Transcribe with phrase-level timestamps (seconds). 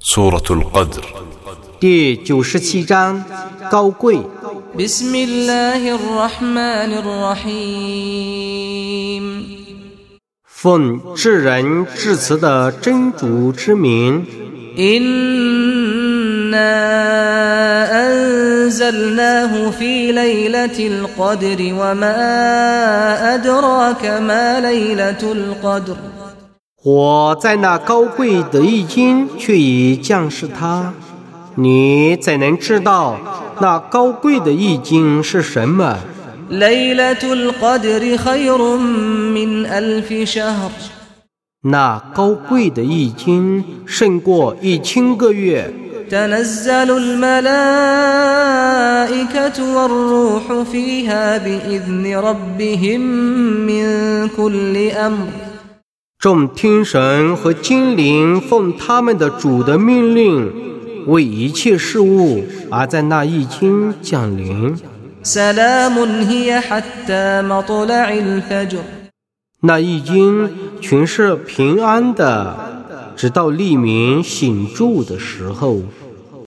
[0.00, 1.04] سورة القدر
[1.80, 3.24] 第九十七章
[3.70, 4.20] 高贵。
[4.78, 8.04] بسم الله الرحمن الرحيم
[10.44, 14.24] 奉至仁至慈的真主之名，
[14.78, 16.74] إنا
[18.06, 25.96] أنزلناه في ليلة القدر وما أدراك ما ليلة القدر
[26.81, 30.93] 我在那高贵的易经，却已降视他。
[31.55, 33.17] 你怎能知道
[33.59, 35.97] 那高贵的易经是什么？
[41.63, 45.73] 那高贵的易经胜过一千个月。
[56.19, 60.51] 众天神和精灵奉他们的主的命令，
[61.07, 64.75] 为一切事物而在那一天降临。
[69.61, 70.49] 那一经
[70.81, 75.77] 全是平安的，直到黎明醒住的时候。